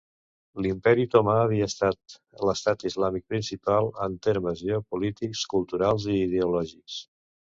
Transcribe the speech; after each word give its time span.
L'Imperi 0.65 1.03
otomà 1.07 1.35
havia 1.41 1.65
estat 1.71 2.15
l'estat 2.49 2.85
islàmic 2.91 3.27
principal 3.33 3.91
en 4.07 4.17
termes 4.29 4.65
geopolítics, 4.71 5.47
culturals 5.55 6.09
i 6.15 6.19
ideològics. 6.27 6.99